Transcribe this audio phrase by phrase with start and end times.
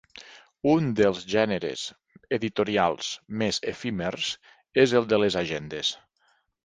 [0.69, 1.83] Un dels gèneres
[2.37, 3.11] editorials
[3.43, 4.31] més efímers
[4.85, 5.93] és el de les agendes.